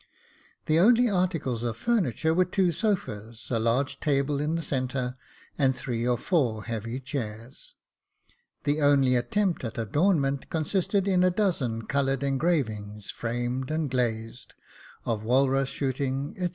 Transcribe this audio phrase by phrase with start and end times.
[0.65, 5.15] The only articles of furniture were two sofas, a large table in the centre,
[5.59, 7.75] and three or four heavy chairs.
[8.63, 14.55] The only attempt at adornment consisted in a dozen coloured engravings, framed and glazed,
[15.05, 16.49] of walrus shooting, &c.